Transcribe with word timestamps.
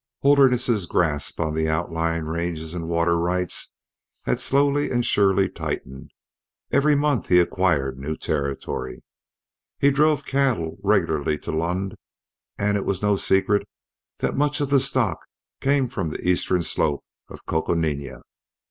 Holderness's 0.23 0.87
grasp 0.87 1.39
on 1.39 1.53
the 1.53 1.69
outlying 1.69 2.23
ranges 2.25 2.73
and 2.73 2.89
water 2.89 3.19
rights 3.19 3.75
had 4.25 4.39
slowly 4.39 4.89
and 4.89 5.05
surely 5.05 5.47
tightened; 5.47 6.09
every 6.71 6.95
month 6.95 7.27
he 7.27 7.37
acquired 7.39 7.99
new 7.99 8.17
territory; 8.17 9.03
he 9.77 9.91
drove 9.91 10.25
cattle 10.25 10.79
regularly 10.81 11.37
to 11.37 11.51
Lund, 11.51 11.93
and 12.57 12.77
it 12.77 12.83
was 12.83 13.03
no 13.03 13.15
secret 13.15 13.67
that 14.17 14.35
much 14.35 14.59
of 14.59 14.71
the 14.71 14.79
stock 14.79 15.19
came 15.59 15.87
from 15.87 16.09
the 16.09 16.27
eastern 16.27 16.63
slope 16.63 17.03
of 17.29 17.45
Coconina. 17.45 18.23